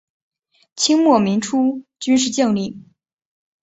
[0.75, 2.89] 清末民初军事将领。